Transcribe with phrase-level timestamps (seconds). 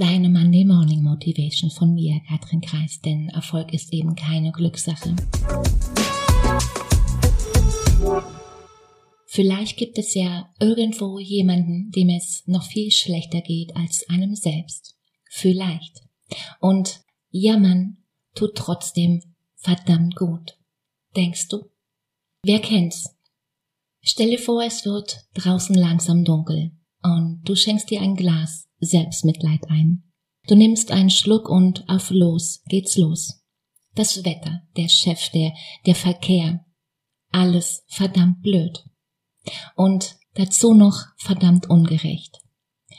[0.00, 5.14] Deine Monday Morning Motivation von mir, Katrin Kreis, denn Erfolg ist eben keine Glückssache.
[9.26, 14.96] Vielleicht gibt es ja irgendwo jemanden, dem es noch viel schlechter geht als einem selbst.
[15.28, 16.00] Vielleicht.
[16.60, 17.98] Und jammern
[18.34, 19.22] tut trotzdem
[19.56, 20.56] verdammt gut.
[21.14, 21.68] Denkst du?
[22.42, 23.18] Wer kennt's?
[24.00, 26.72] Stell dir vor, es wird draußen langsam dunkel
[27.02, 30.04] und du schenkst dir ein Glas Selbstmitleid ein.
[30.46, 33.42] Du nimmst einen Schluck und auf los geht's los.
[33.94, 35.52] Das Wetter, der Chef, der,
[35.86, 36.64] der Verkehr,
[37.30, 38.84] alles verdammt blöd.
[39.76, 42.38] Und dazu noch verdammt ungerecht.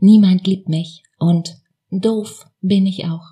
[0.00, 1.56] Niemand liebt mich und
[1.90, 3.24] doof bin ich auch.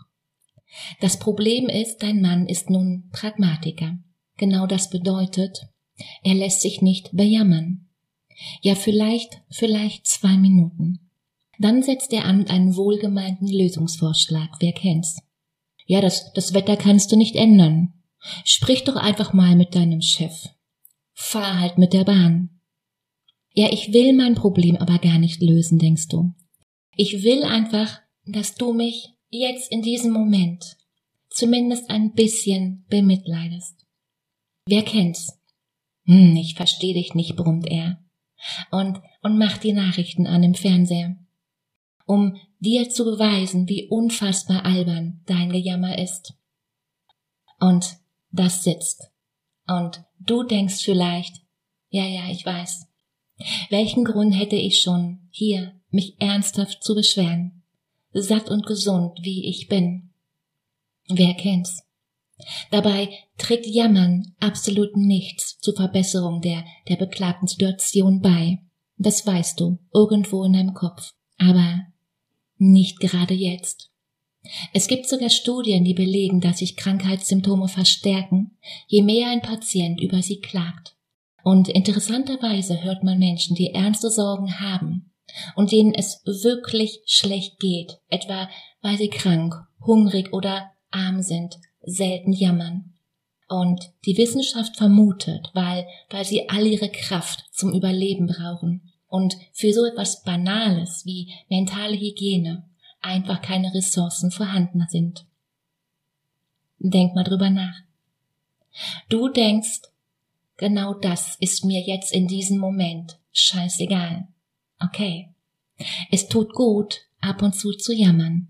[1.01, 3.99] Das Problem ist, dein Mann ist nun Pragmatiker.
[4.37, 5.59] Genau das bedeutet,
[6.23, 7.90] er lässt sich nicht bejammern.
[8.63, 11.11] Ja, vielleicht, vielleicht zwei Minuten.
[11.59, 14.57] Dann setzt er an mit einem wohlgemeinten Lösungsvorschlag.
[14.61, 15.21] Wer kennt's?
[15.87, 17.93] Ja, das, das Wetter kannst du nicht ändern.
[18.45, 20.49] Sprich doch einfach mal mit deinem Chef.
[21.13, 22.61] Fahr halt mit der Bahn.
[23.53, 26.33] Ja, ich will mein Problem aber gar nicht lösen, denkst du.
[26.97, 30.77] Ich will einfach, dass du mich jetzt in diesem Moment
[31.29, 33.87] zumindest ein bisschen bemitleidest.
[34.67, 35.39] Wer kennt's?
[36.05, 38.03] Hm, ich versteh dich nicht, brummt er.
[38.71, 41.17] Und, und macht die Nachrichten an im Fernseher.
[42.07, 46.35] Um dir zu beweisen, wie unfassbar albern dein Gejammer ist.
[47.59, 47.97] Und
[48.31, 49.11] das sitzt.
[49.67, 51.43] Und du denkst vielleicht,
[51.91, 52.87] ja, ja, ich weiß.
[53.69, 57.63] Welchen Grund hätte ich schon, hier mich ernsthaft zu beschweren,
[58.13, 60.11] satt und gesund, wie ich bin?
[61.09, 61.83] Wer kennt's?
[62.71, 68.59] Dabei trägt Jammern absolut nichts zur Verbesserung der, der beklagten Situation bei.
[68.97, 71.15] Das weißt du, irgendwo in deinem Kopf.
[71.39, 71.81] Aber
[72.59, 73.91] nicht gerade jetzt.
[74.73, 80.23] Es gibt sogar Studien, die belegen, dass sich Krankheitssymptome verstärken, je mehr ein Patient über
[80.23, 80.97] sie klagt.
[81.43, 85.11] Und interessanterweise hört man Menschen, die ernste Sorgen haben
[85.57, 88.49] und denen es wirklich schlecht geht, etwa
[88.83, 89.55] weil sie krank,
[89.85, 92.93] hungrig oder arm sind, selten jammern.
[93.49, 99.73] Und die Wissenschaft vermutet, weil, weil sie all ihre Kraft zum Überleben brauchen und für
[99.73, 102.65] so etwas Banales wie mentale Hygiene
[103.01, 105.27] einfach keine Ressourcen vorhanden sind.
[106.79, 107.75] Denk mal drüber nach.
[109.09, 109.83] Du denkst,
[110.57, 114.29] genau das ist mir jetzt in diesem Moment scheißegal.
[114.79, 115.29] Okay.
[116.11, 118.49] Es tut gut, ab und zu zu jammern.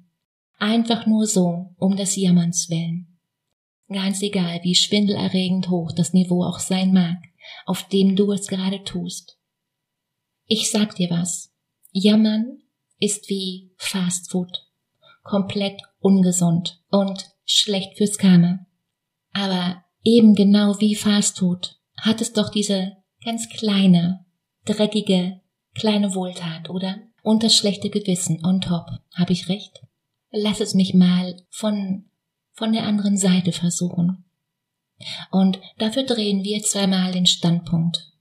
[0.58, 3.09] Einfach nur so, um des Jammerns willen.
[3.92, 7.18] Ganz egal, wie schwindelerregend hoch das Niveau auch sein mag,
[7.66, 9.36] auf dem du es gerade tust.
[10.46, 11.52] Ich sag dir was.
[11.90, 12.62] Jammern
[13.00, 14.66] ist wie Fast Food.
[15.24, 18.66] Komplett ungesund und schlecht fürs Karma.
[19.32, 24.24] Aber eben genau wie Fast Food hat es doch diese ganz kleine,
[24.64, 25.40] dreckige,
[25.74, 26.96] kleine Wohltat, oder?
[27.22, 28.86] Und das schlechte Gewissen on top.
[29.14, 29.82] Hab ich recht?
[30.30, 32.09] Lass es mich mal von
[32.60, 34.24] von der anderen Seite versuchen.
[35.30, 38.12] Und dafür drehen wir zweimal den Standpunkt,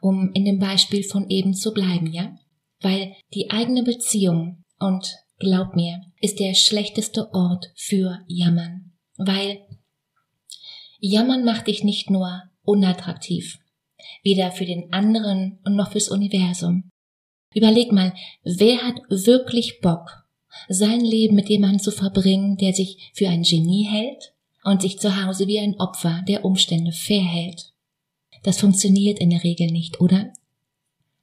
[0.00, 2.36] um in dem Beispiel von eben zu bleiben, ja?
[2.80, 8.92] Weil die eigene Beziehung, und glaub mir, ist der schlechteste Ort für Jammern.
[9.16, 9.66] Weil
[11.00, 13.58] Jammern macht dich nicht nur unattraktiv,
[14.22, 16.88] weder für den anderen noch fürs Universum.
[17.52, 18.14] Überleg mal,
[18.44, 20.27] wer hat wirklich Bock,
[20.68, 24.32] sein Leben mit jemandem zu verbringen, der sich für ein Genie hält
[24.64, 27.72] und sich zu Hause wie ein Opfer der Umstände verhält.
[28.42, 30.32] Das funktioniert in der Regel nicht, oder?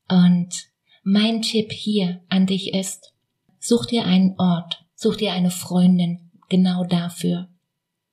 [0.09, 0.67] Und
[1.03, 3.13] mein Tipp hier an dich ist,
[3.59, 7.47] such dir einen Ort, such dir eine Freundin genau dafür.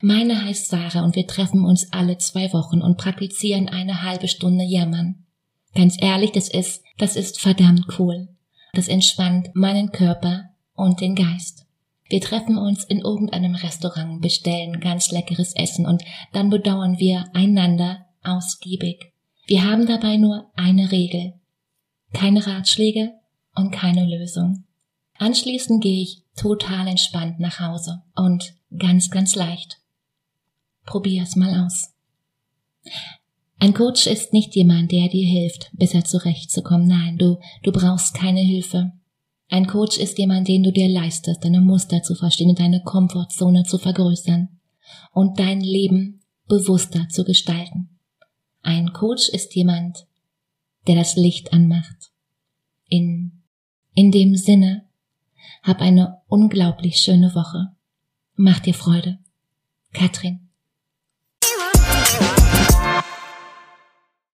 [0.01, 4.65] Meine heißt Sarah und wir treffen uns alle zwei Wochen und praktizieren eine halbe Stunde
[4.65, 5.25] Jammern.
[5.75, 8.29] Ganz ehrlich, das ist, das ist verdammt cool.
[8.75, 10.52] Das entspannt meinen Körper
[10.83, 11.67] und den Geist.
[12.09, 16.03] Wir treffen uns in irgendeinem Restaurant, bestellen ganz leckeres Essen und
[16.33, 19.13] dann bedauern wir einander ausgiebig.
[19.47, 21.35] Wir haben dabei nur eine Regel.
[22.13, 23.13] Keine Ratschläge
[23.55, 24.65] und keine Lösung.
[25.19, 29.79] Anschließend gehe ich total entspannt nach Hause und ganz, ganz leicht.
[30.85, 31.95] Probier's mal aus.
[33.59, 36.89] Ein Coach ist nicht jemand, der dir hilft, besser zurechtzukommen.
[36.89, 38.93] Nein, du, du brauchst keine Hilfe.
[39.53, 43.65] Ein Coach ist jemand, den du dir leistest, deine Muster zu verstehen und deine Komfortzone
[43.65, 44.49] zu vergrößern
[45.13, 47.99] und dein Leben bewusster zu gestalten.
[48.63, 50.07] Ein Coach ist jemand,
[50.87, 52.13] der das Licht anmacht.
[52.89, 53.43] In,
[53.93, 54.87] in dem Sinne,
[55.63, 57.73] hab eine unglaublich schöne Woche.
[58.37, 59.19] Mach dir Freude.
[59.93, 60.42] Katrin